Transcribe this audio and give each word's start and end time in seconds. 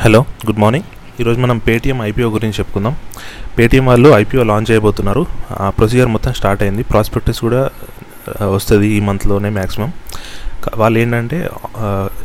Hello 0.00 0.20
good 0.46 0.58
morning. 0.58 0.84
ఈరోజు 1.20 1.40
మనం 1.40 1.58
Paytm 1.58 2.02
IPO 2.02 2.28
గురించి 2.30 2.54
చెప్పుకుందాం. 2.58 2.94
పేటీఎం 3.58 3.86
వాళ్ళు 3.86 4.08
ఐపీఓ 4.08 4.42
లాంచ్ 4.42 4.70
చేయబోతున్నారు. 4.70 5.26
ఆ 5.60 5.70
ప్రొసీజర్ 5.70 6.08
మొత్తం 6.08 6.32
స్టార్ట్ 6.32 6.62
అయింది. 6.62 6.82
ప్రాస్పెక్టస్ 6.82 7.40
కూడా 7.40 7.70
వస్తుంది 8.54 8.88
ఈ 8.88 9.00
మంత్లోనే 9.00 9.48
మ్యాక్సిమం 9.48 9.92
వాళ్ళు 10.76 10.98
ఏంటంటే 10.98 11.48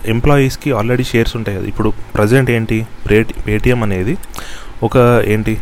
ఎంప్లాయీస్కి 0.08 0.72
ఆల్రెడీ 0.72 1.04
షేర్స్ 1.04 1.36
ఉంటాయి 1.36 1.58
కదా. 1.58 1.68
ఇప్పుడు 1.68 1.94
ప్రజెంట్ 2.16 2.52
ఏంటి? 2.52 2.88
పేటీఎం 3.48 3.84
అనేది 3.84 4.18
ఒక 4.84 4.98
ఏంటి? 5.26 5.58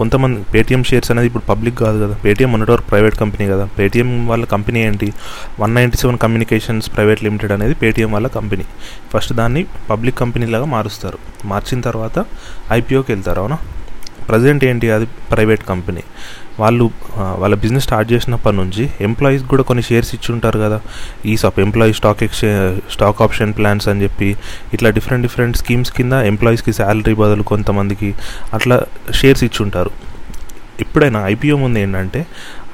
కొంతమంది 0.00 0.38
పేటీఎం 0.54 0.82
షేర్స్ 0.90 1.10
అనేది 1.12 1.28
ఇప్పుడు 1.30 1.44
పబ్లిక్ 1.50 1.76
కాదు 1.78 1.98
కదా. 2.04 2.14
పేటీఎం 2.24 2.50
మొన్నటి 2.52 2.84
ప్రైవేట్ 2.90 3.16
కంపెనీ 3.22 3.46
కదా. 3.52 3.64
పేటీఎం 3.78 4.10
వాళ్ళ 4.30 4.44
కంపెనీ 4.54 4.80
ఏంటి? 4.88 5.08
One 5.60 5.74
ninety 5.78 5.98
seven 6.02 6.18
communications 6.24 6.88
private 6.94 7.22
limited 7.26 7.52
అనేది 7.56 7.74
పేటీఎం 7.82 8.12
వాళ్ళ 8.16 8.28
కంపెనీ 8.38 8.64
ఫస్ట్ 9.12 9.32
దాన్ని 9.40 9.62
పబ్లిక్ 9.90 10.18
కంపెనీలాగా 10.22 10.68
మారుస్తారు. 10.76 11.18
మార్చిన 11.44 11.80
తర్వాత 11.88 12.18
ఐపీఓకి 12.78 13.12
వెళ్తారు 13.12 13.40
అవునా? 13.44 13.58
ప్రజెంట్ 14.28 14.64
ఏంటి 14.70 14.86
అది? 14.96 15.06
ప్రైవేట్ 15.30 15.62
కంపెనీ 15.68 16.02
వాళ్ళు 16.60 16.86
వాళ్ళ 17.42 17.54
బిజినెస్ 17.62 17.84
స్టార్ట్ 17.88 18.08
చేసినప్పటి 18.12 18.56
నుంచి 18.56 18.84
ఎంప్లాయీస్ 19.08 19.44
కూడా 19.52 19.62
కొన్ని 19.68 19.82
షేర్స్ 19.88 20.10
ఇచ్చి 20.16 20.28
ఉంటారు 20.34 20.58
కదా. 20.64 20.78
ఈ 21.30 21.34
సప్ 21.42 21.60
employee 21.66 21.92
stock 22.00 22.22
exchange 22.26 22.92
stock 22.92 23.22
option 23.26 23.52
plans 23.58 23.88
అని 23.92 24.02
చెప్పి 24.04 24.28
ఇట్లా 24.74 24.90
డిఫరెంట్ 24.98 25.24
డిఫరెంట్ 25.26 25.56
స్కీమ్స్ 25.62 25.92
కింద 25.98 26.12
ఎంప్లాయీస్కి 26.32 26.72
శాలరీ 26.72 27.14
బదులు 27.22 27.46
కొంతమందికి 27.52 28.10
అట్లా 28.58 28.78
షేర్స్ 29.20 29.44
ఇచ్చి 29.48 29.62
ఉంటారు 29.66 29.92
ఎప్పుడైనా 30.84 31.20
ఐపీఓ 31.26 31.56
ముందు 31.56 31.78
ఏంటంటే 31.78 32.20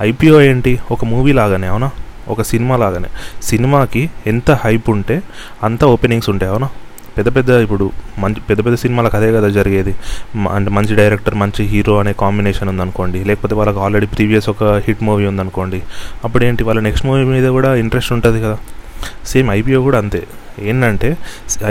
ఐపీఓ 0.08 0.40
ఏంటి? 0.40 0.72
ఒక 0.90 1.04
మూవీ 1.04 1.32
లాగానే 1.32 1.66
అవునా? 1.66 1.88
ఒక 2.28 2.42
సినిమా 2.42 2.76
లాగానే. 2.82 3.08
సినిమాకి 3.42 4.02
ఎంత 4.26 4.50
హైప్ 4.64 4.86
ఉంటే 4.90 5.16
అంత 5.62 5.84
ఓపెనింగ్స్ 5.94 6.28
ఉంటాయి 6.30 6.50
అవునా? 6.52 6.68
పెద్ద 7.16 7.28
పెద్ద 7.36 7.50
ఇప్పుడు 7.66 7.84
మంచి 8.22 8.40
పెద్ద 8.48 8.60
పెద్ద 8.66 8.76
సినిమాలకు 8.84 9.16
అదే 9.18 9.28
కదా 9.36 9.48
జరిగేది. 9.56 9.92
అంటే 10.56 10.70
మంచి 10.76 10.94
డైరెక్టర్ 11.00 11.36
మంచి 11.42 11.64
హీరో 11.72 11.94
అనే 12.02 12.12
కాంబినేషన్ 12.24 12.70
ఉందనుకోండి. 12.72 13.20
లేకపోతే 13.30 13.54
వాళ్ళకి 13.60 13.80
ఆల్రెడీ 13.86 14.08
ప్రీవియస్ 14.14 14.48
ఒక 14.54 14.64
హిట్ 14.86 15.02
మూవీ 15.08 15.26
ఉందనుకోండి. 15.32 15.80
అప్పుడు 16.26 16.44
ఏంటి 16.48 16.64
వాళ్ళ 16.68 16.80
నెక్స్ట్ 16.88 17.06
మూవీ 17.08 17.24
మీద 17.34 17.48
కూడా 17.58 17.72
ఇంట్రెస్ట్ 17.84 18.12
ఉంటుంది 18.16 18.40
కదా. 18.46 18.58
సేమ్ 19.32 19.48
ఐపీఓ 19.58 19.80
కూడా 19.88 19.98
అంతే. 20.04 20.22
ఏంటంటే 20.70 21.10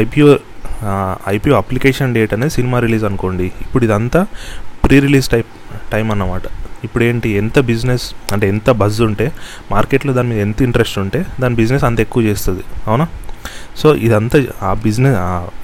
ఐపీఓ 0.04 0.30
ఐపీఓ 1.34 1.56
అప్లికేషన్ 1.64 2.12
డేట్ 2.16 2.32
అనేది 2.36 2.54
సినిమా 2.58 2.78
రిలీజ్ 2.86 3.06
అనుకోండి. 3.10 3.48
ఇప్పుడు 3.66 3.84
ఇదంతా 3.88 4.22
ప్రీ 4.86 4.98
రిలీజ్ 5.06 5.28
టైప్ 5.34 5.52
టైం 5.94 6.08
అన్నమాట. 6.14 6.46
ఇప్పుడు 6.86 7.04
ఏంటి 7.10 7.30
ఎంత 7.42 7.60
బిజినెస్ 7.70 8.04
అంటే 8.34 8.46
ఎంత 8.54 8.70
బజ్ 8.82 8.98
ఉంటే 9.08 9.26
మార్కెట్లో 9.72 10.12
దాని 10.18 10.30
మీద 10.32 10.40
ఎంత 10.48 10.60
ఇంట్రెస్ట్ 10.68 10.98
ఉంటే 11.04 11.20
దాని 11.42 11.56
బిజినెస్ 11.62 11.86
అంత 11.90 12.00
ఎక్కువ 12.06 12.24
చేస్తుంది. 12.30 12.64
అవునా? 12.90 13.06
సో 13.82 13.88
ఇదంతా 14.08 14.38
ఆ 14.68 14.72
బిజినెస్ 14.86 15.18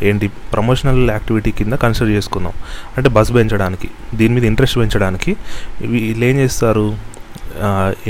ఏంటి 0.08 0.28
ప్రమోషనల్ 0.54 1.04
యాక్టివిటీ 1.16 1.52
కింద 1.60 1.76
కన్సిడర్ 1.84 2.12
చేసుకుందాం 2.18 2.56
అంటే 2.98 3.10
బస్ 3.18 3.32
పెంచడానికి 3.38 3.90
దీని 4.20 4.34
మీద 4.36 4.46
ఇంట్రెస్ట్ 4.52 4.78
పెంచడానికి. 4.82 5.32
వీళ్ళు 5.94 6.26
ఏం 6.32 6.38
చేస్తారు? 6.44 6.88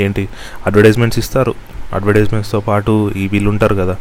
ఏంటి 0.04 0.24
అడ్వర్టైజ్మెంట్స్ 0.68 1.20
ఇస్తారు. 1.24 1.54
అడ్వర్టైజ్మెంట్స్తో 1.98 2.60
పాటు 2.68 2.94
ఈ 3.22 3.24
వీళ్ళు 3.32 3.50
ఉంటారు 3.54 3.76
కదా 3.80 3.96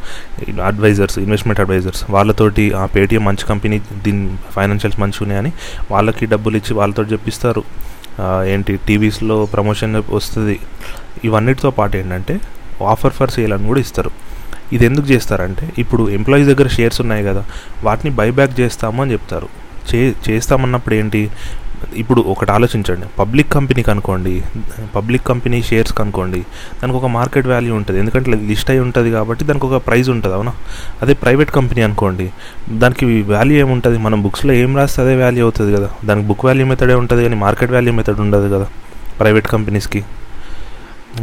అడ్వైజర్స్ 0.68 1.16
ఇన్వెస్ట్మెంట్ 1.24 1.60
అడ్వైజర్స్. 1.64 2.02
వాళ్ళతోటి 2.14 2.64
ఆ 2.80 2.84
పేటీఎం 2.94 3.24
మంచి 3.28 3.44
కంపెనీ 3.52 3.76
దీని 4.04 4.24
ఫైనాన్షియల్స్ 4.56 4.98
మంచిగా 5.02 5.24
ఉన్నాయని 5.26 5.52
వాళ్ళకి 5.92 6.26
డబ్బులు 6.32 6.56
ఇచ్చి 6.60 6.74
వాళ్ళతో 6.80 7.04
చెప్పిస్తారు. 7.12 7.62
ఏంటి 8.52 8.72
టీవీస్లో 8.88 9.36
ప్రమోషన్ 9.54 9.94
వస్తుంది. 10.18 10.56
ఇవన్నిటితో 11.28 11.70
పాటు 11.78 11.94
ఏంటంటే 12.00 12.34
ఆఫర్ 12.92 13.14
ఫర్ 13.18 13.32
సేల్ 13.36 13.52
అని 13.56 13.66
కూడా 13.70 13.80
ఇస్తారు. 13.86 14.12
ఇది 14.72 14.84
ఎందుకు 14.90 15.06
చేస్తారంటే 15.12 15.64
ఇప్పుడు 15.78 16.02
ఎంప్లాయీస్ 16.18 16.48
దగ్గర 16.52 16.68
షేర్స్ 16.68 17.00
ఉన్నాయి 17.06 17.24
కదా 17.30 17.44
వాటిని 17.84 18.12
బైబ్యాక్ 18.20 18.54
చేస్తాము 18.60 19.00
అని 19.02 19.12
చెప్తారు. 19.12 19.48
చే 19.90 20.00
చేస్తామన్నప్పుడు 20.28 20.94
ఏంటి 20.94 21.20
ఇప్పుడు 22.00 22.20
ఒకటి 22.32 22.50
ఆలోచించండి. 22.54 23.06
పబ్లిక్ 23.18 23.48
కంపెనీ 23.52 23.82
కనుకోండి 23.82 24.32
పబ్లిక్ 24.96 25.24
కంపెనీ 25.28 25.58
షేర్స్ 25.68 25.92
కనుకోండి 26.00 26.40
దానికి 26.80 26.96
ఒక 26.98 27.08
మార్కెట్ 27.14 27.46
వాల్యూ 27.52 27.72
ఉంటుంది. 27.78 27.98
ఎందుకంటే 28.02 28.30
లిస్ట్ 28.50 28.70
అయి 28.72 28.80
ఉంటుంది 28.86 29.10
కాబట్టి 29.16 29.44
దానికి 29.48 29.66
ఒక 29.68 29.78
ప్రైస్ 29.86 30.08
ఉంటుంది 30.14 30.34
అవునా? 30.38 30.52
అదే 31.02 31.14
ప్రైవేట్ 31.22 31.52
కంపెనీ 31.58 31.82
అనుకోండి 31.88 32.26
దానికి 32.82 33.06
వాల్యూ 33.34 33.56
ఏముంటుంది? 33.64 33.98
మనం 34.06 34.20
బుక్స్లో 34.26 34.54
ఏం 34.62 34.74
రాస్తే 34.80 35.00
అదే 35.04 35.16
వాల్యూ 35.24 35.44
అవుతుంది 35.48 35.72
కదా. 35.78 35.90
దానికి 36.10 36.26
బుక్ 36.30 36.44
వాల్యూ 36.48 36.66
మెథడే 36.72 36.98
ఉంటుంది 37.02 37.24
కానీ 37.28 37.38
మార్కెట్ 37.46 37.72
వాల్యూ 37.76 37.94
మెథడ్ 38.00 38.20
ఉండదు 38.26 38.48
కదా 38.56 38.68
ప్రైవేట్ 39.20 39.48
కంపెనీస్కి 39.54 40.02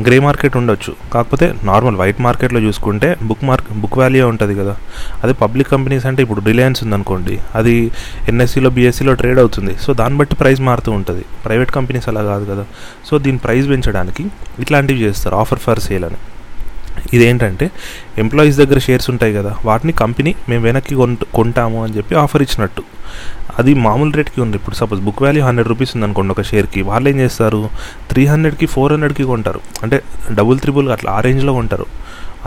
గ్రే 0.03 0.19
మార్కెట్ 0.19 0.57
ఉండొచ్చు. 0.57 0.95
కాకపోతే 1.13 1.53
నార్మల్ 1.63 1.95
వైట్ 1.95 2.21
మార్కెట్లో 2.21 2.59
చూసుకుంటే 2.59 3.17
బుక్ 3.23 3.45
మార్క్ 3.45 3.73
బుక్ 3.73 3.97
వాల్యూ 3.97 4.27
ఉంటుంది 4.27 4.55
కదా. 4.55 4.75
అదే 5.23 5.33
పబ్లిక్ 5.33 5.69
కంపెనీస్ 5.69 6.05
అంటే 6.05 6.21
ఇప్పుడు 6.21 6.41
రిలయన్స్ 6.41 6.83
ఉందనుకోండి 6.83 7.39
అది 7.55 7.91
ఎన్ఎస్సిలో 8.27 8.69
బీఎస్సీలో 8.69 9.13
ట్రేడ్ 9.13 9.39
అవుతుంది. 9.39 9.77
సో 9.81 9.93
దాన్ని 9.93 10.19
బట్టి 10.19 10.35
ప్రైస్ 10.35 10.61
మారుతూ 10.61 10.91
ఉంటుంది. 10.91 11.25
ప్రైవేట్ 11.45 11.71
కంపెనీస్ 11.71 12.09
అలా 12.09 12.23
కాదు 12.23 12.45
కదా. 12.45 12.65
సో 13.05 13.17
దీని 13.17 13.37
ప్రైస్ 13.37 13.69
పెంచడానికి 13.69 14.25
ఇట్లాంటివి 14.59 14.99
చేస్తారు 14.99 15.35
ఆఫర్ 15.35 15.59
ఫర్ 15.59 15.79
సేల్ 15.79 16.03
అని. 16.03 16.15
ఇదేంటంటే 17.13 17.71
ఎంప్లాయీస్ 18.17 18.57
దగ్గర 18.57 18.77
షేర్స్ 18.77 19.09
ఉంటాయి 19.09 19.33
కదా 19.33 19.55
వాటిని 19.65 19.93
కంపెనీ 19.93 20.35
మేము 20.49 20.63
వెనక్కి 20.63 20.95
కొంటు 20.95 21.25
కొంటాము 21.33 21.83
అని 21.83 21.93
చెప్పి 21.97 22.15
ఆఫర్ 22.15 22.41
ఇచ్చినట్టు. 22.41 22.83
అది 23.59 23.73
మామూలు 23.73 24.11
రేట్కి 24.11 24.41
ఉంది. 24.41 24.57
ఇప్పుడు 24.57 24.75
suppose 24.75 25.01
book 25.01 25.21
value 25.21 25.43
hundred 25.43 25.69
rupees 25.69 25.91
ఉందనుకోండి 25.95 26.31
ఒక 26.31 26.41
షేర్కి 26.41 26.81
వాళ్ళు 26.81 27.09
ఏం 27.09 27.19
చేస్తారు 27.19 27.69
త్రీ 28.09 28.25
హండ్రెడ్కి 28.25 28.65
ఫోర్ 28.65 28.93
హండ్రెడ్కి 28.93 29.23
కొంటారు. 29.23 29.59
అంటే 29.83 30.01
డబుల్ 30.31 30.59
త్రిబుల్ 30.59 30.89
అట్లా 30.89 31.11
ఆ 31.11 31.21
రేంజ్లో 31.21 31.53
కొంటారు. 31.53 31.85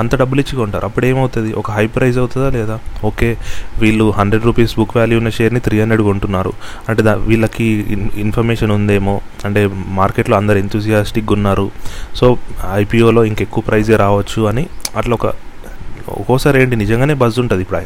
అంత 0.00 0.14
డబ్బులు 0.20 0.40
ఇచ్చి 0.44 0.54
కొంటారు 0.60 0.84
అప్పుడు 0.88 1.06
ఏమవుతుంది? 1.10 1.50
ఒక 1.60 1.70
హై 1.76 1.84
ప్రైస్ 1.96 2.18
అవుతుందా 2.22 2.48
లేదా? 2.58 2.76
ఓకే 3.08 3.28
వీళ్ళు 3.82 4.06
హండ్రెడ్ 4.18 4.44
రూపీస్ 4.48 4.74
బుక్ 4.78 4.94
వాల్యూ 4.96 5.18
ఉన్న 5.22 5.30
షేర్ని 5.38 5.60
త్రీ 5.66 5.76
హండ్రెడ్ 5.82 6.02
కొంటున్నారు. 6.08 6.52
అంటే 6.88 7.02
దా 7.08 7.14
వీళ్ళకి 7.30 7.68
ఇన్ఫర్మేషన్ 8.24 8.72
ఉందేమో? 8.78 9.14
అంటే 9.48 9.62
మార్కెట్లో 10.00 10.36
అందరు 10.40 10.58
ఎంతూజియాస్టిక్గా 10.64 11.34
ఉన్నారు. 11.38 11.66
సో 12.20 12.26
ఐపీఓలో 12.82 13.24
ఇంకెక్కువ 13.30 13.64
ప్రైజే 13.68 13.98
రావచ్చు 14.06 14.42
అని 14.52 14.66
అట్లా 15.00 15.14
ఒక 15.20 15.26
ఒక్కోసారి 16.20 16.56
ఏంటి? 16.62 16.76
నిజంగానే 16.82 17.14
బజ్ 17.22 17.36
ఉంటుంది. 17.40 17.62
ఇప్పుడు 17.64 17.80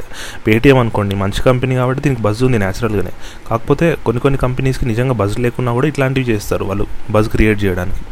పేటీఎం 0.46 0.78
అనుకోండి 0.82 1.14
మంచి 1.22 1.40
కంపెనీ 1.48 1.74
కాబట్టి 1.80 2.00
దీనికి 2.04 2.22
బజ్ 2.26 2.40
ఉంది 2.46 2.58
న్యాచురల్గానే 2.62 3.12
కాకపోతే 3.48 3.86
కొన్ని 4.06 4.20
కొన్ని 4.24 4.38
కంపెనీస్కి 4.44 4.86
నిజంగా 4.92 5.14
బజ్ 5.22 5.36
లేకున్నా 5.46 5.72
కూడా 5.78 5.88
ఇట్లాంటివి 5.92 6.26
చేస్తారు 6.32 6.64
వాళ్ళు 6.70 6.86
బజ్ 7.16 7.28
క్రియేట్ 7.34 7.60
చేయడానికి. 7.64 8.02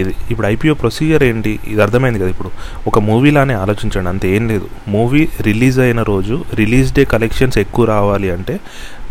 ఇది 0.00 0.14
ఇప్పుడు 0.30 0.46
ఐపీఓ 0.46 0.74
ప్రొసీజర్ 0.74 1.22
ఏంటి? 1.22 1.60
ఇది 1.66 1.82
అర్థమైంది 1.82 2.18
కదా 2.18 2.28
ఇప్పుడు. 2.28 2.50
ఒక 2.86 2.98
మూవీలానే 2.98 3.54
ఆలోచించండి 3.54 4.08
అంతే 4.08 4.36
ఏం 4.36 4.48
లేదు. 4.48 4.66
మూవీ 4.88 5.28
రిలీజ్ 5.40 5.78
అయిన 5.78 6.02
రోజు 6.02 6.44
రిలీజ్ 6.54 6.92
డే 6.94 7.04
కలెక్షన్స్ 7.04 7.58
ఎక్కువ 7.58 7.84
రావాలి 7.84 8.30
అంటే 8.30 8.60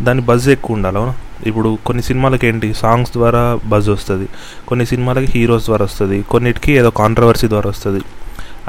దాని 0.02 0.20
బజ్ 0.20 0.48
ఎక్కువ 0.48 0.76
ఉండాలి 0.76 0.98
అవునా? 0.98 1.14
ఇప్పుడు 1.46 1.78
కొన్ని 1.86 2.02
సినిమాలకి 2.02 2.46
ఏంటి? 2.46 2.74
సాంగ్స్ 2.74 3.12
ద్వారా 3.12 3.58
బజ్ 3.66 3.88
వస్తుంది. 3.88 4.28
కొన్ని 4.68 4.86
సినిమాలకి 4.86 5.26
హీరోస్ 5.26 5.64
ద్వారా 5.64 5.84
వస్తుంది. 5.84 6.22
కొన్నిటికి 6.22 6.72
ఏదో 6.72 6.90
కాంట్రవర్సీ 6.90 7.48
ద్వారా 7.48 7.70
వస్తుంది. 7.70 8.00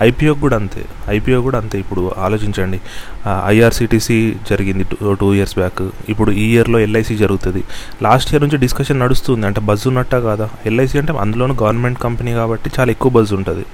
ఐపీఓ 0.01 0.33
కూడా 0.33 0.55
అంతే. 0.55 0.85
ఐపీఓ 1.09 1.41
కూడా 1.41 1.57
అంతే. 1.57 1.79
ఇప్పుడు 1.79 2.11
ఆలోచించండి. 2.17 2.79
ఐఆర్సీటీసీ 3.45 4.35
జరిగింది 4.49 4.83
టూ 4.83 5.13
టూ 5.13 5.33
ఇయర్స్ 5.33 5.55
బ్యాక్. 5.55 5.81
ఇప్పుడు 6.09 6.31
ఈ 6.31 6.45
ఇయర్లో 6.53 6.79
ఎల్ఐసి 6.79 7.17
జరుగుతుంది. 7.17 7.63
లాస్ట్ 8.03 8.31
ఇయర్ 8.33 8.43
నుంచి 8.43 8.57
డిస్కషన్ 8.57 8.99
నడుస్తుంది. 8.99 9.45
అంటే 9.45 9.61
బజ్ 9.61 9.87
ఉన్నట్టా 9.87 10.19
కాదా? 10.19 10.49
ఎల్ఐసి 10.65 10.97
అంటే 10.97 11.13
అందులోనూ 11.13 11.55
గవర్నమెంట్ 11.63 11.99
కంపెనీ 11.99 12.31
కాబట్టి 12.31 12.71
చాలా 12.79 12.91
ఎక్కువ 12.91 13.11
బజ్ 13.11 13.33
ఉంటుంది. 13.33 13.65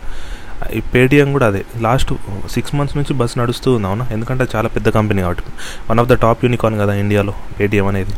ఈ 0.73 0.79
పేటిఎం 0.93 1.31
కూడా 1.33 1.47
అదే. 1.47 1.65
లాస్ట్ 1.81 2.13
సిక్స్ 2.51 2.75
మంత్స్ 2.75 2.97
నుంచి 2.97 3.13
బస్ 3.13 3.37
నడుస్తూ 3.37 3.73
ఉంది 3.73 3.87
అవునా? 3.87 4.05
ఎందుకంటే 4.11 4.47
చాలా 4.55 4.69
పెద్ద 4.69 4.89
కంపెనీ 4.89 5.21
కాబట్టి. 5.21 5.43
One 5.89 5.99
of 5.99 6.09
the 6.09 6.13
top 6.13 6.45
unicorn 6.45 6.79
కదా 6.79 6.93
ఇండియాలో 6.93 7.33
పేటిఎం 7.59 7.87
అనేది. 7.87 8.15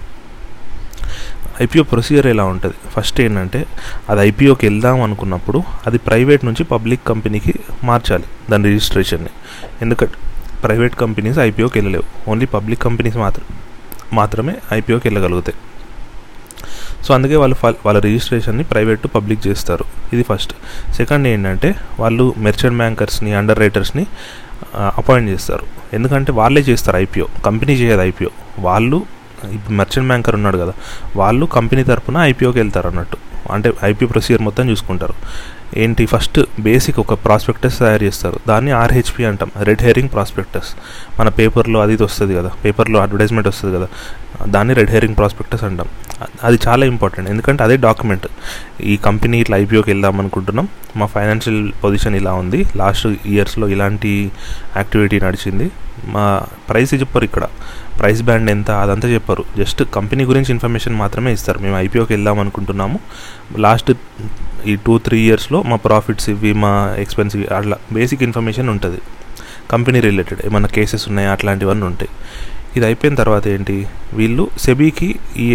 ఐపీఓ 1.61 1.83
ప్రొసీజర్ 1.83 2.27
ఎలా 2.27 2.43
ఉంటుంది? 2.43 2.75
ఫస్ట్ 2.95 3.21
ఏంటంటే 3.21 3.65
అది 4.09 4.21
ఐపీఓకి 4.21 4.65
వెళ్దాం 4.67 5.01
అనుకున్నప్పుడు 5.01 5.63
అది 5.87 5.97
ప్రైవేట్ 5.97 6.45
నుంచి 6.45 6.63
పబ్లిక్ 6.63 7.07
కంపెనీకి 7.07 7.53
మార్చాలి 7.83 8.23
దాని 8.51 8.63
రిజిస్ట్రేషన్ని. 8.63 9.29
ఎందుకంటే 9.81 10.17
ప్రైవేట్ 10.63 10.95
కంపెనీస్ 10.95 11.39
ఐపీఓకి 11.39 11.77
వెళ్ళలేవు. 11.79 12.29
ఓన్లీ 12.29 12.45
పబ్లిక్ 12.45 12.81
కంపెనీస్ 12.81 13.17
మాత్రం 13.17 13.45
మాత్రమే 14.13 14.55
ఐపీఓకి 14.73 15.07
వెళ్ళగలుగుతాయి. 15.07 15.57
సో 17.05 17.13
అందుకే 17.13 17.35
వాళ్ళు 17.35 17.55
వాళ్ళ 17.85 17.99
రిజిస్ట్రేషన్ని 17.99 18.63
ప్రైవేట్ 18.63 18.99
టు 19.01 19.07
పబ్లిక్ 19.07 19.47
చేస్తారు. 19.47 19.85
ఇది 20.13 20.23
ఫస్ట్. 20.23 20.53
సెకండ్ 20.93 21.27
ఏంటంటే 21.27 21.75
వాళ్ళు 21.99 22.33
మెర్చెంట్ 22.37 22.77
బ్యాంకర్స్ని 22.77 23.33
అండర్ 23.33 23.59
రైటర్స్ని 23.59 24.05
అపాయింట్ 24.75 25.29
చేస్తారు. 25.29 25.65
ఎందుకంటే 25.93 26.31
వాళ్ళే 26.31 26.61
చేస్తారు 26.61 26.97
ఐపీఓ. 26.97 27.25
కంపెనీ 27.45 27.73
చేయదు 27.73 28.01
ఐపీఓ. 28.01 28.29
వాళ్ళు 28.59 29.05
ఇప్పుడు 29.43 29.73
మర్చెంట్ 29.73 30.07
బ్యాంకర్ 30.07 30.35
ఉన్నాడు 30.35 30.57
కదా 30.57 30.73
వాళ్ళు 31.15 31.45
కంపెనీ 31.45 31.83
తరఫున 31.83 32.17
ఐపీఓకి 32.17 32.59
వెళ్తారు 32.59 32.87
అన్నట్టు. 32.87 33.17
అంటే 33.51 33.73
ఐపీఓ 33.83 34.07
ప్రొసీజర్ 34.07 34.41
మొత్తం 34.41 34.69
చూసుకుంటారు. 34.69 35.13
ఏంటి? 35.77 36.05
ఫస్ట్ 36.05 36.39
బేసిక్ 36.59 36.99
ఒక 36.99 37.13
ప్రాస్పెక్టస్ 37.13 37.79
తయారు 37.79 38.03
చేస్తారు. 38.03 38.39
దాన్ని 38.47 38.71
ఆర్హెచ్పి 38.71 39.25
అంటాం. 39.25 39.51
రెడ్ 39.63 39.81
హెరింగ్ 39.81 40.09
ప్రాస్పెక్టస్ 40.09 40.75
మన 41.19 41.29
పేపర్లో 41.29 41.81
అది 41.81 41.93
ఇది 41.93 42.03
వస్తుంది 42.03 42.35
కదా 42.35 42.51
పేపర్లో 42.65 42.99
అడ్వర్టైజ్మెంట్ 42.99 43.47
వస్తుంది 43.47 43.75
కదా 43.75 43.87
దాన్ని 44.47 44.73
రెడ్ 44.73 44.91
హెరింగ్ 44.91 45.15
ప్రాస్పెక్టస్ 45.15 45.63
అంటాం. 45.63 45.87
అది 46.43 46.59
చాలా 46.67 46.85
ఇంపార్టెంట్ 46.85 47.29
ఎందుకంటే 47.29 47.63
అదే 47.63 47.77
డాక్యుమెంట్ 47.77 48.27
ఈ 48.81 48.97
కంపెనీ 48.97 49.39
ఇట్లా 49.39 49.57
ఐపీఓకి 49.57 49.91
వెళ్దాం 49.91 50.19
అనుకుంటున్నాం. 50.19 50.67
మా 50.95 51.05
ఫైనాన్షియల్ 51.05 51.71
పొజిషన్ 51.83 52.15
ఇలా 52.15 52.33
ఉంది. 52.33 52.65
లాస్ట్ 52.75 53.07
ఇయర్స్లో 53.25 53.67
ఇలాంటి 53.67 54.31
యాక్టివిటీ 54.77 55.19
నడిచింది. 55.19 55.71
మా 56.05 56.43
ప్రైస్ 56.69 56.93
చెప్పరు 56.93 57.23
ఇక్కడ. 57.23 57.47
ప్రైస్ 57.99 58.21
బ్యాండ్ 58.21 58.51
ఎంత 58.51 58.71
అదంతా 58.71 59.07
చెప్పరు. 59.07 59.45
జస్ట్ 59.57 59.83
కంపెనీ 59.83 60.23
గురించి 60.23 60.45
ఇన్ఫర్మేషన్ 60.49 60.95
మాత్రమే 60.95 61.33
ఇస్తారు. 61.33 61.59
మేము 61.59 61.77
ఐపీఓకి 61.77 62.13
వెళ్దాం 62.13 62.39
అనుకుంటున్నాము. 62.39 62.99
లాస్ట్ 63.57 63.91
ఈ 64.65 64.75
టూ 64.75 64.97
త్రీ 64.97 65.19
ఇయర్స్లో 65.19 65.63
మా 65.63 65.75
ప్రాఫిట్స్ 65.75 66.29
ఇవి 66.29 66.53
మా 66.53 66.95
ఎక్స్పెన్సివ్ 66.99 67.53
అట్లా 67.53 67.77
బేసిక్ 67.91 68.23
ఇన్ఫర్మేషన్ 68.23 68.69
ఉంటుంది. 68.69 69.01
కంపెనీ 69.71 69.99
రిలేటెడ్ 69.99 70.41
ఏమైనా 70.45 70.67
కేసెస్ 70.67 71.07
ఉన్నాయా? 71.07 71.31
అట్లాంటివన్నీ 71.31 71.85
ఉంటాయి. 71.85 72.09
ఇది 72.77 72.85
అయిపోయిన 72.85 73.15
తర్వాత 73.21 73.45
ఏంటి? 73.47 73.75
వీళ్ళు 74.13 74.43
సెబీకి 74.63 75.09
ఈ 75.45 75.47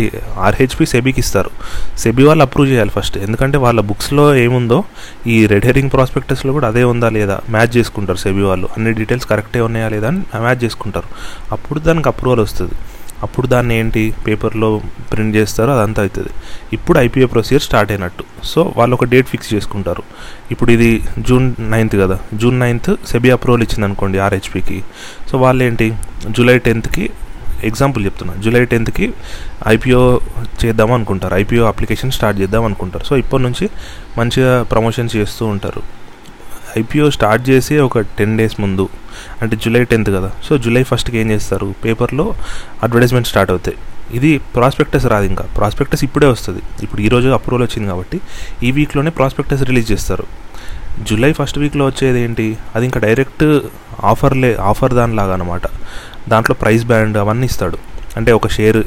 ఆర్హెచ్పి 0.47 0.87
సెబీకి 0.93 1.21
ఇస్తారు. 1.25 1.51
సెబీ 1.99 2.23
వాళ్ళు 2.29 2.43
అప్రూవ్ 2.47 2.69
చేయాలి 2.71 2.91
ఫస్ట్. 2.91 3.17
ఎందుకంటే 3.27 3.59
వాళ్ళ 3.65 3.81
బుక్స్లో 3.91 4.27
ఏముందో 4.45 4.79
ఈ 5.27 5.39
రెడ్ 5.53 5.67
హెరింగ్ 5.67 5.91
ప్రాస్పెక్టస్లో 5.91 6.53
కూడా 6.53 6.69
అదే 6.69 6.85
ఉందా 6.93 7.09
లేదా 7.19 7.37
మ్యాచ్ 7.51 7.73
చేసుకుంటారు 7.77 8.21
సెబీ 8.25 8.43
వాళ్ళు. 8.51 8.69
అన్ని 8.77 8.93
డీటెయిల్స్ 9.01 9.29
కరెక్టే 9.33 9.61
ఉన్నాయా 9.69 9.89
లేదా 9.95 10.09
అని 10.09 10.23
మ్యాచ్ 10.47 10.65
చేసుకుంటారు. 10.65 11.11
అప్పుడు 11.53 11.79
దానికి 11.89 12.09
అప్రూవల్ 12.09 12.41
వస్తుంది. 12.41 12.77
అప్పుడు 13.23 13.47
దాన్ని 13.47 13.79
ఏంటి 13.79 14.15
పేపర్లో 14.27 14.81
ప్రింట్ 15.13 15.37
చేస్తారో 15.37 15.73
అదంతా 15.79 16.03
అవుతుంది. 16.03 16.29
ఇప్పుడు 16.73 16.99
ఐపీఓ 16.99 17.27
ప్రొసీజర్ 17.27 17.63
స్టార్ట్ 17.63 17.93
అయినట్టు. 17.93 18.25
సో 18.45 18.75
వాళ్ళు 18.77 18.95
ఒక 18.95 19.05
డేట్ 19.05 19.29
ఫిక్స్ 19.29 19.55
చేసుకుంటారు. 19.55 20.03
ఇప్పుడు 20.51 20.71
ఇది 20.71 21.03
జూన్ 21.19 21.55
నైన్త్ 21.61 21.97
కదా. 21.97 22.19
జూన్ 22.35 22.61
నైన్త్ 22.61 22.91
సెబీ 23.07 23.31
అప్రూవల్ 23.31 23.63
ఇచ్చింది 23.63 23.85
అనుకోండి 23.85 24.19
ఆర్హెచ్పికి. 24.19 24.83
సో 25.31 25.39
వాళ్ళు 25.39 25.65
ఏంటి 25.65 25.95
జూలై 26.31 26.59
టెన్త్కి 26.59 27.11
ఎగ్జాంపుల్ 27.65 28.05
చెప్తున్నా. 28.05 28.35
జూలై 28.43 28.65
టెన్త్కి 28.65 29.13
ఐపీఓ 29.69 30.19
చేద్దాం 30.65 30.93
అనుకుంటారు 30.93 31.35
ఐపీఓ 31.35 31.65
అప్లికేషన్ 31.65 32.11
స్టార్ట్ 32.11 32.41
చేద్దాం 32.41 32.65
అనుకుంటారు 32.65 33.05
సో 33.05 33.17
ఇప్పటి 33.17 33.43
నుంచి 33.43 33.71
మంచిగా 34.19 34.63
ప్రమోషన్స్ 34.63 35.17
చేస్తూ 35.17 35.47
ఉంటారు. 35.47 35.83
ఐపీఓ 36.79 37.11
స్టార్ట్ 37.11 37.51
చేసి 37.51 37.79
ఒక 37.79 38.01
టెన్ 38.01 38.39
డేస్ 38.39 38.61
ముందు 38.61 38.89
అంటే 39.43 39.57
జూలై 39.57 39.85
టెన్త్ 39.85 40.11
కదా. 40.11 40.31
సో 40.45 40.59
జూలై 40.59 40.83
ఫస్ట్కి 40.83 41.19
ఏం 41.19 41.31
చేస్తారు? 41.31 41.75
పేపర్లో 41.85 42.35
అడ్వర్టైజ్మెంట్ 42.83 43.29
స్టార్ట్ 43.29 43.51
అవుతాయి. 43.51 43.77
ఇది 44.19 44.31
ప్రాస్పెక్టస్ 44.39 45.07
రాదు 45.07 45.25
ఇంకా. 45.25 45.45
ప్రాస్పెక్టస్ 45.57 46.05
ఇప్పుడే 46.05 46.27
వస్తుంది. 46.27 46.63
ఇప్పుడు 46.83 47.01
ఈరోజు 47.03 47.29
అప్రూవల్ 47.29 47.65
వచ్చింది 47.67 47.89
కాబట్టి 47.89 48.21
ఈ 48.63 48.71
వీక్లోనే 48.79 49.11
ప్రాస్పెక్టస్ 49.11 49.63
రిలీజ్ 49.63 49.93
చేస్తారు. 49.93 50.27
జూలై 51.09 51.33
ఫస్ట్ 51.33 51.59
వీక్లో 51.59 51.85
వచ్చేది 51.87 52.21
ఏంటి? 52.21 52.47
అది 52.75 52.85
ఇంకా 52.85 53.01
డైరెక్ట్ 53.01 53.45
ఆఫర్లే 54.05 54.51
ఆఫర్ 54.71 54.95
దానిలాగా 54.95 55.33
అనమాట 55.35 55.63
దాంట్లో 56.29 56.55
ప్రైస్ 56.63 56.85
బ్యాండ్ 56.85 57.17
అవన్నీ 57.17 57.47
ఇస్తాడు. 57.47 57.79
అంటే 58.17 58.31
ఒక 58.33 58.49
షేర్ 58.49 58.81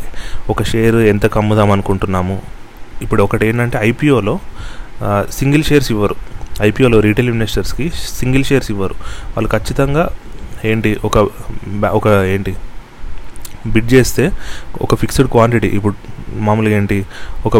ఒక 0.50 0.63
షేర్ 0.63 0.95
ఎంత 0.95 1.25
కమ్ముదాం 1.25 1.71
అనుకుంటున్నాము? 1.71 2.42
ఇప్పుడు 3.01 3.21
ఒకటి 3.24 3.44
ఏంటంటే 3.48 3.78
ఐపీఓలో 3.81 4.39
సింగిల్ 5.31 5.63
షేర్స్ 5.63 5.92
ఇవ్వరు. 5.92 6.16
ఐపీఓలో 6.62 7.00
రీటైల్ 7.00 7.30
ఇన్వెస్టర్స్కి 7.30 7.92
సింగిల్ 7.96 8.44
షేర్స్ 8.44 8.72
ఇవ్వరు. 8.72 8.94
వాళ్ళు 9.30 9.50
ఖచ్చితంగా 9.50 10.10
ఏంటి 10.66 10.98
ఒక 11.04 11.30
ఒక 11.86 12.07
ఏంటి 12.07 12.56
బిడ్ 13.68 13.94
చేస్తే 13.94 14.31
ఒక 14.81 14.96
ఫిక్స్డ్ 14.96 15.28
క్వాంటిటీ. 15.28 15.68
ఇప్పుడు 15.68 15.96
మామూలుగా 16.34 16.75
ఏంటి 16.75 17.06
ఒక 17.46 17.57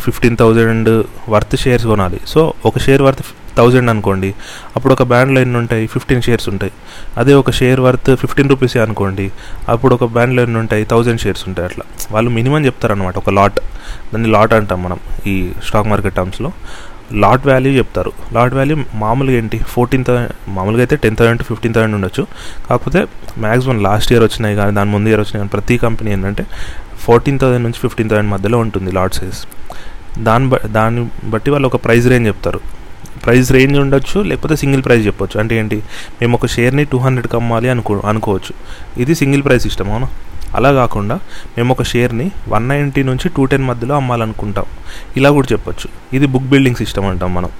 ఫిఫ్టీన్ 0.00 0.36
థౌజండ్ 0.36 1.04
వర్త్ 1.28 1.56
షేర్స్ 1.56 1.86
కొనాలి. 1.86 2.20
సో 2.26 2.54
ఒక 2.64 2.78
షేర్ 2.78 3.02
వర్త్ 3.02 3.22
థౌజండ్ 3.56 3.90
అనుకోండి. 3.90 4.34
అప్పుడు 4.76 4.92
ఒక 4.92 5.02
బ్యాండ్లో 5.02 5.40
ఎన్ని 5.40 5.58
ఉంటాయి 5.58 5.86
ఫిఫ్టీన్ 5.86 6.22
షేర్స్ 6.22 6.48
ఉంటాయి. 6.48 6.72
అదే 7.16 7.34
ఒక 7.34 7.50
షేర్ 7.50 7.80
వర్త్ 7.80 8.16
ఫిఫ్టీన్ 8.16 8.48
రూపీసే 8.48 8.80
అనుకోండి. 8.80 9.32
అప్పుడు 9.68 9.94
ఒక 9.94 10.04
బ్యాండ్లో 10.04 10.42
ఎన్ని 10.42 10.58
ఉంటాయి 10.58 10.84
థౌజండ్ 10.84 11.20
షేర్స్ 11.20 11.44
ఉంటాయి 11.48 11.68
అట్లా. 11.68 11.84
వాళ్ళు 12.10 12.30
మినిమం 12.30 12.66
చెప్తారనమాట 12.66 13.18
ఒక 13.18 13.30
లాట్. 13.30 13.60
దాన్ని 14.14 14.30
లాట్ 14.30 14.52
అంటాం 14.52 14.82
మనం 14.82 14.98
ఈ 15.26 15.50
స్టాక్ 15.66 15.86
మార్కెట్ 15.86 16.14
టర్మ్స్లో. 16.14 16.52
లాట్ 17.12 17.46
వాల్యూ 17.46 17.72
చెప్తారు. 17.72 18.12
లాట్ 18.32 18.54
వాల్యూ 18.54 18.76
మామూలుగా 18.94 19.36
ఏంటి? 19.36 19.58
ఫోర్టీన్ 19.58 20.04
థౌసండ్ 20.04 20.32
మామూలుగా 20.48 20.80
అయితే 20.80 20.96
ten 20.96 21.16
thousand 21.16 21.38
to 21.38 21.44
fifteen 21.44 21.74
thousand 21.74 21.94
ఉండొచ్చు. 21.94 22.26
కాకపోతే 22.68 23.06
మ్యాక్సిమం 23.38 23.82
లాస్ట్ 23.82 24.12
ఇయర్ 24.12 24.24
వచ్చినాయి 24.24 24.56
కానీ 24.56 24.74
దాని 24.74 24.90
ముందు 24.90 25.08
ఇయర్ 25.08 25.20
వచ్చినాయి 25.20 25.38
కానీ 25.38 25.48
ప్రతి 25.48 25.78
కంపెనీ 25.78 26.12
ఏంటంటే 26.12 26.46
ఫోర్టీన్ 27.00 27.38
థౌసండ్ 27.38 27.62
నుంచి 27.62 27.80
ఫిఫ్టీన్ 27.80 28.10
థౌసండ్ 28.10 28.30
మధ్యలో 28.30 28.58
ఉంటుంది 28.58 28.92
లాట్ 28.92 29.14
సైజ్ 29.14 29.46
దాన్ని 30.24 30.50
బ 30.50 30.56
దాన్ని 30.56 31.08
బట్టి 31.24 31.50
వాళ్ళు 31.50 31.66
ఒక 31.66 31.84
ప్రైస్ 31.84 32.06
రేంజ్ 32.06 32.28
చెప్తారు. 32.28 32.60
ప్రైస్ 33.26 33.52
రేంజ్ 33.52 33.78
ఉండొచ్చు 33.78 34.22
లేకపోతే 34.22 34.56
సింగిల్ 34.56 34.84
ప్రైస్ 34.84 35.06
చెప్పొచ్చు. 35.06 35.40
అంటే 35.40 35.54
ఏంటి? 35.58 35.76
మేము 36.20 36.34
ఒక 36.38 36.46
షేర్ని 36.46 36.84
టూ 36.84 36.98
హండ్రెడ్కి 36.98 37.36
అమ్మాలి 37.36 37.68
అనుకో 37.68 38.02
అనుకోవచ్చు. 38.04 38.52
ఇది 39.02 39.14
సింగిల్ 39.14 39.44
ప్రైస్ 39.44 39.62
సిస్టమ్ 39.62 39.90
అవునా? 39.90 40.08
అలా 40.54 40.72
కాకుండా 40.72 41.14
మేము 41.56 41.70
ఒక 41.72 41.82
షేర్ని 41.82 42.30
వన్ 42.48 42.68
నైంటీ 42.68 43.02
నుంచి 43.02 43.28
టూ 43.28 43.44
టెన్ 43.44 43.64
మధ్యలో 43.64 43.94
అమ్మాలనుకుంటాం. 43.94 44.64
ఇలా 45.16 45.30
కూడా 45.30 45.48
చెప్పొచ్చు. 45.52 46.16
ఇది 46.16 46.26
బుక్ 46.26 46.44
బిల్డింగ్ 46.44 46.76
సిస్టమ్ 46.76 47.04
అంటాం 47.04 47.34
మనం. 47.34 47.50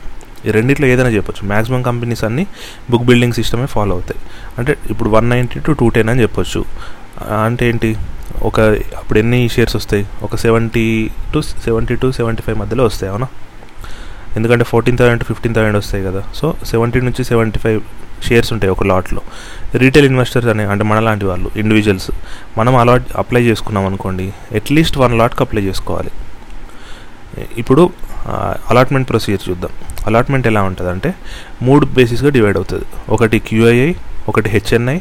ఈ 0.46 0.50
రెండిట్లో 0.50 0.86
ఏదైనా 0.86 1.08
చెప్పొచ్చు. 1.08 1.48
మ్యాక్సిమం 1.48 1.82
కంపెనీస్ 1.82 2.24
అన్నీ 2.24 2.46
బుక్ 2.90 3.04
బిల్డింగ్ 3.04 3.32
సిస్టమే 3.32 3.66
ఫాలో 3.66 3.92
అవుతాయి. 3.92 4.20
అంటే 4.58 4.76
ఇప్పుడు 4.90 5.10
one 5.10 5.30
ninety 5.30 5.60
to 5.60 5.72
two 5.72 5.88
ten 5.88 6.08
అని 6.08 6.22
చెప్పొచ్చు. 6.22 6.64
అంటే 7.44 7.68
ఏంటి? 7.68 7.96
ఒక 8.42 8.60
అప్పుడు 9.00 9.18
ఎన్ని 9.18 9.48
షేర్స్ 9.48 9.76
వస్తాయి? 9.76 10.06
ఒక 10.22 10.36
seventy 10.36 11.10
to 11.34 11.40
seventy 11.40 11.96
to 11.96 12.12
seventy 12.12 12.42
five 12.42 12.58
మధ్యలో 12.58 12.84
వస్తాయి 12.84 13.10
అవునా? 13.12 13.26
ఎందుకంటే 14.36 14.64
ఫోర్టీన్ 14.70 14.98
థౌసండ్ 15.00 15.22
ఫిఫ్టీన్ 15.24 15.54
థౌసండ్ 15.56 15.78
వస్తాయి 15.82 16.02
కదా. 16.08 16.22
సో 16.38 16.46
సెవెంటీ 16.70 17.00
నుంచి 17.08 17.22
సెవెంటీ 17.30 17.58
ఫైవ్ 17.64 17.80
షేర్స్ 18.26 18.50
ఉంటాయి 18.54 18.70
ఒక 18.74 18.84
లాట్లో 18.90 19.22
రీటైల్ 19.82 20.06
ఇన్వెస్టర్స్ 20.10 20.48
అనే 20.52 20.64
అంటే 20.72 20.84
మనలాంటి 20.90 21.24
వాళ్ళు 21.30 21.48
ఇండివిజువల్స్ 21.62 22.10
మనం 22.58 22.74
అలాట్ 22.82 23.08
అప్లై 23.22 23.42
చేసుకున్నాం 23.48 23.86
అనుకోండి 23.90 24.26
అట్లీస్ట్ 24.58 24.98
వన్ 24.98 25.14
లాట్కి 25.20 25.42
అప్లై 25.46 25.62
చేసుకోవాలి. 25.62 26.12
ఇప్పుడు 27.62 27.82
అలాట్మెంట్ 28.70 29.08
ప్రొసీజర్ 29.08 29.44
చూద్దాం. 29.48 29.72
అలాట్మెంట్ 30.06 30.46
ఎలా 30.50 30.62
ఉంటుంది 30.68 30.90
అంటే 30.90 31.10
మూడు 31.62 31.84
బేసిస్గా 31.98 32.30
డివైడ్ 32.36 32.56
అవుతుంది. 32.56 32.86
ఒకటి 33.14 33.38
క్యూఐఐ 33.48 33.90
ఒకటి 34.28 34.48
హెచ్ఎన్ఐ 34.48 34.98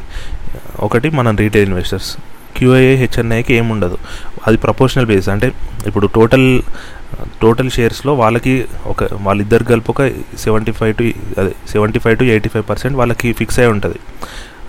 ఒకటి 0.88 1.10
మనం 1.20 1.34
రీటైల్ 1.44 1.66
ఇన్వెస్టర్స్ 1.70 2.12
క్యూఐఏ 2.58 2.96
హెచ్ఎన్ఐకి 2.96 3.54
ఏముండదు 3.54 3.98
అది 4.48 4.58
ప్రపోర్షనల్ 4.58 5.06
బేస్ 5.06 5.30
అంటే 5.30 5.52
ఇప్పుడు 5.88 6.08
టోటల్ 6.08 6.62
టోటల్ 7.42 7.70
షేర్స్లో 7.70 8.14
వాళ్ళకి 8.14 8.66
ఒక 8.86 9.04
వాళ్ళిద్దరు 9.14 9.64
కలిపి 9.64 9.92
ఒక 9.92 10.08
సెవెంటీ 10.40 10.72
ఫైవ్ 10.72 10.96
టు 10.96 11.04
అదే 11.42 11.54
seventy 11.70 12.00
five 12.00 12.18
to 12.18 12.24
eighty 12.24 12.50
five 12.50 12.66
percent 12.70 12.98
వాళ్ళకి 12.98 13.34
ఫిక్స్ 13.34 13.60
అయి 13.60 13.70
ఉంటుంది. 13.70 14.00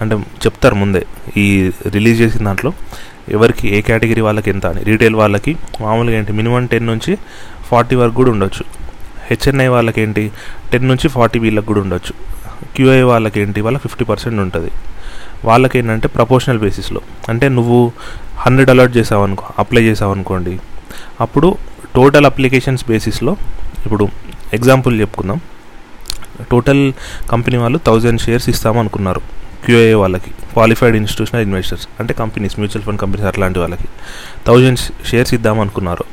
అంటే 0.00 0.17
చెప్తారు 0.17 0.75
ముందే 0.75 1.06
ఈ 1.37 1.71
రిలీజ్ 1.87 2.21
చేసిన 2.21 2.44
దాంట్లో 2.44 2.73
ఎవరికి 3.29 3.77
ఏ 3.77 3.81
కేటగిరీ 3.81 4.21
వాళ్ళకి 4.21 4.50
ఎంత 4.50 4.67
అని. 4.67 4.85
రీటైల్ 4.85 5.15
వాళ్ళకి 5.15 5.56
మామూలుగా 5.81 6.17
ఏంటి? 6.19 6.33
మినిమం 6.33 6.67
టెన్ 6.67 6.87
నుంచి 6.87 7.19
ఫార్టీ 7.65 7.97
వరకు 7.97 8.15
కూడా 8.15 8.31
ఉండొచ్చు. 8.31 8.65
హెచ్ఎన్ఐ 9.27 9.67
వాళ్ళకి 9.67 10.00
ఏంటి 10.00 10.33
టెన్ 10.73 10.88
నుంచి 10.88 11.09
ఫార్టీ 11.09 11.38
వీళ్ళకి 11.38 11.67
కూడా 11.67 11.81
ఉండొచ్చు. 11.81 12.12
క్యూఐ 12.75 13.00
వాళ్ళకి 13.00 13.41
ఏంటి 13.41 13.61
వాళ్ళ 13.61 13.79
ఫిఫ్టీ 13.79 14.05
పర్సెంట్ 14.05 14.41
ఉంటుంది. 14.41 14.71
వాళ్ళకి 15.44 15.79
ఏంటంటే 15.79 16.09
ప్రపోర్షనల్ 16.09 16.59
బేసిస్లో 16.59 17.00
అంటే 17.29 17.49
నువ్వు 17.49 17.93
హండ్రెడ్ 18.37 18.71
అలర్ట్ 18.71 18.97
చేసావు 18.97 19.23
అనుకో 19.23 19.44
అప్లై 19.59 19.83
చేసావు 19.83 20.12
అనుకోండి 20.12 20.61
అప్పుడు 21.21 21.57
టోటల్ 21.95 22.26
అప్లికేషన్స్ 22.26 22.88
బేసిస్లో 22.88 23.37
ఇప్పుడు 23.87 24.09
ఎగ్జాంపుల్ 24.55 25.00
చెప్పుకుందాం. 25.00 25.40
టోటల్ 26.50 26.93
కంపెనీ 27.31 27.57
వాళ్ళు 27.57 27.78
థౌజండ్ 27.87 28.21
షేర్స్ 28.21 28.49
ఇస్తామనుకున్నారు 28.49 29.21
క్యూఏ 29.64 29.93
వాళ్ళకి 29.93 30.31
క్వాలిఫైడ్ 30.31 30.97
ఇన్స్టిట్యూషనల్ 30.97 31.43
ఇన్వెస్టర్స్ 31.43 31.88
అంటే 32.00 32.14
కంపెనీస్ 32.14 32.59
మ్యూచువల్ 32.59 32.85
ఫండ్ 32.85 33.00
కంపెనీస్ 33.00 33.26
అట్లాంటి 33.26 33.59
వాళ్ళకి. 33.59 33.88
Thousand 34.47 34.78
shares 35.07 35.35
ఇద్దామనుకున్నారు. 35.35 36.05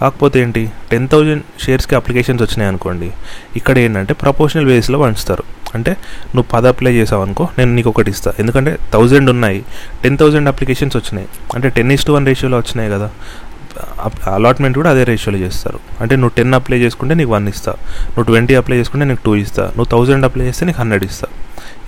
కాకపోతే 0.00 0.40
ఏంటి 0.40 0.70
టెన్ 0.90 1.08
థౌజండ్ 1.08 1.42
షేర్స్కి 1.62 1.94
అప్లికేషన్స్ 1.94 2.42
వచ్చినాయి 2.42 2.68
అనుకోండి 2.68 3.10
ఇక్కడ 3.56 3.78
ఏంటంటే 3.78 4.14
ప్రపోర్షనల్ 4.14 4.66
బేస్లో 4.66 4.98
పంచుతారు. 4.98 5.59
అంటే 5.74 5.90
నువ్వు 6.34 6.42
పది 6.42 6.68
అప్లై 6.68 6.92
చేసావు 6.92 7.22
అనుకో 7.22 7.48
నేను 7.58 7.74
నీకు 7.74 7.88
ఒకటి 7.88 8.10
ఇస్తాను 8.10 8.40
ఎందుకంటే 8.40 8.78
థౌజండ్ 8.92 9.30
ఉన్నాయి 9.30 9.64
టెన్ 10.02 10.18
థౌజండ్ 10.18 10.48
అప్లికేషన్స్ 10.48 10.96
వచ్చినాయి. 10.96 11.28
అంటే 11.54 11.68
టెన్ 11.68 11.92
ఇస్ 11.92 12.06
టు 12.06 12.12
వన్ 12.12 12.26
రేషియోలో 12.26 12.58
వచ్చినాయి 12.58 12.90
కదా. 12.90 13.10
అలాట్మెంట్ 14.34 14.76
కూడా 14.76 14.90
అదే 14.90 15.04
రేషియోలో 15.04 15.46
చేస్తారు. 15.46 15.78
అంటే 16.00 16.16
నువ్వు 16.16 16.36
టెన్ 16.36 16.54
అప్లై 16.54 16.78
చేసుకుంటే 16.78 17.14
నీకు 17.14 17.30
వన్ 17.30 17.48
ఇస్తా. 17.48 17.72
నువ్వు 18.06 18.22
ట్వంటీ 18.22 18.54
అప్లై 18.54 18.76
చేసుకుంటే 18.76 19.06
నీకు 19.06 19.20
టూ 19.24 19.36
ఇస్తా. 19.36 19.62
నువ్వు 19.62 19.84
థౌజండ్ 19.84 20.24
అప్లై 20.24 20.46
చేస్తే 20.46 20.66
నీకు 20.66 20.80
హండ్రెడ్ 20.80 21.04
ఇస్తా. 21.04 21.26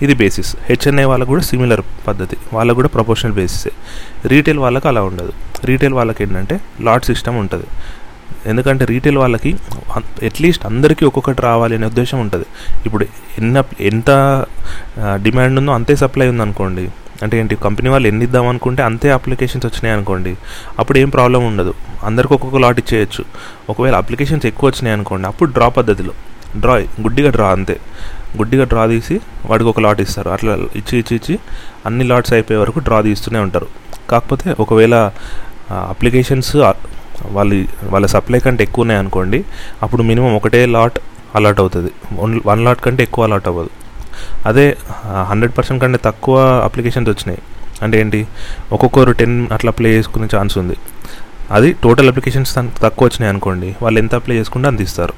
ఇది 0.01 0.13
బేసిస్ 0.13 0.55
హెచ్ఎన్ఐ 0.69 1.03
వాళ్ళకు 1.03 1.29
కూడా 1.29 1.43
సిమిలర్ 1.43 1.81
పద్ధతి. 2.07 2.37
వాళ్ళకు 2.53 2.75
కూడా 2.75 2.87
ప్రొపోర్షనల్ 2.87 3.33
బేసిసే 3.33 3.71
రీటైల్ 4.25 4.59
వాళ్ళకు 4.59 4.87
అలా 4.87 5.01
ఉండదు. 5.01 5.33
రీటైల్ 5.65 5.93
వాళ్ళకి 5.93 6.23
ఏంటంటే 6.23 6.59
లాట్ 6.81 7.05
సిస్టమ్ 7.05 7.37
ఉంటుంది. 7.37 7.65
ఎందుకంటే 8.47 8.85
రీటైల్ 8.85 9.17
వాళ్ళకి 9.17 9.51
అట్లీస్ట్ 10.25 10.65
అందరికీ 10.65 11.05
ఒక్కొక్కటి 11.05 11.41
రావాలి 11.41 11.75
అనే 11.75 11.85
ఉద్దేశం 11.87 12.19
ఉంటుంది. 12.19 12.45
ఇప్పుడు 12.85 13.05
ఎన్న 13.37 13.63
ఎంత 13.81 14.11
డిమాండ్ 15.23 15.59
ఉందో 15.59 15.71
అంతే 15.71 15.95
సప్లై 15.95 16.27
ఉందనుకోండి. 16.29 16.91
అంటే 17.23 17.39
ఏంటి 17.39 17.55
కంపెనీ 17.55 17.89
వాళ్ళు 17.89 18.07
ఎన్ని 18.07 18.25
ఇద్దాం 18.25 18.47
అనుకుంటే 18.47 18.83
అంతే 18.83 19.09
అప్లికేషన్స్ 19.11 19.65
వచ్చినాయి 19.65 19.95
అనుకోండి. 19.95 20.37
అప్పుడు 20.79 20.97
ఏం 20.97 21.09
ప్రాబ్లం 21.09 21.47
ఉండదు. 21.47 21.73
అందరికి 22.03 22.33
ఒక్కొక్క 22.33 22.57
లాట్ 22.57 22.79
ఇచ్చేయచ్చు. 22.79 23.25
ఒకవేళ 23.69 23.95
అప్లికేషన్స్ 23.95 24.45
ఎక్కువ 24.45 24.69
వచ్చినాయి 24.69 24.95
అనుకోండి 24.95 25.27
అప్పుడు 25.27 25.51
డ్రా 25.51 25.69
పద్ధతిలో. 25.69 26.13
డ్రా 26.57 26.75
గుడ్డిగా 26.75 27.29
డ్రా 27.29 27.47
అంతే. 27.49 27.79
గుడ్డిగా 28.37 28.63
డ్రా 28.63 28.85
తీసి 28.85 29.19
వాడికి 29.45 29.69
ఒక 29.69 29.79
లాట్ 29.79 30.01
ఇస్తారు. 30.01 30.29
అట్లా 30.29 30.53
ఇచ్చి 30.53 30.99
ఇచ్చి 30.99 31.15
ఇచ్చి 31.15 31.39
అన్ని 31.85 32.03
లాట్స్ 32.03 32.33
అయిపోయే 32.33 32.59
వరకు 32.59 32.79
డ్రా 32.79 33.01
తీస్తూనే 33.01 33.39
ఉంటారు. 33.39 33.67
కాకపోతే 34.09 34.55
ఒకవేళ 34.59 35.11
అప్లికేషన్స్ 35.71 36.55
వాళ్ళ 37.31 37.65
వాళ్ళ 37.83 38.05
సప్లై 38.05 38.39
కంటే 38.39 38.63
ఎక్కువ 38.63 38.81
ఉన్నాయి 38.81 38.99
అనుకోండి 38.99 39.43
అప్పుడు 39.83 40.03
మినిమం 40.03 40.35
ఒకటే 40.35 40.65
లాట్ 40.65 40.99
అలాట్ 41.35 41.59
అవుతుంది. 41.59 41.91
వన్ 42.13 42.39
వన్ 42.45 42.63
లాట్ 42.65 42.81
కంటే 42.81 43.03
ఎక్కువ 43.03 43.23
అలాట్ 43.25 43.47
అవ్వదు. 43.47 43.69
అదే 44.45 44.77
హండ్రెడ్ 45.29 45.57
పర్సెంట్ 45.57 45.81
కంటే 45.83 45.99
తక్కువ 46.05 46.37
అప్లికేషన్స్ 46.63 47.09
వచ్చినాయి. 47.09 47.41
అంటే 47.81 47.99
ఏంటి? 47.99 48.27
ఒక్కొక్కరు 48.71 49.11
టెన్ 49.11 49.47
అట్లా 49.51 49.69
అప్లై 49.69 49.89
చేసుకునే 49.89 50.27
ఛాన్స్ 50.35 50.57
ఉంది. 50.57 50.77
అది 51.51 51.73
టోటల్ 51.83 52.07
అప్లికేషన్స్ 52.07 52.55
తక్కువ 52.55 53.07
వచ్చినాయి 53.07 53.29
అనుకోండి 53.29 53.75
వాళ్ళు 53.81 53.99
ఎంత 53.99 54.15
అప్లై 54.15 54.35
చేసుకుంటే 54.35 54.67
అంత 54.67 54.81
ఇస్తారు. 54.81 55.13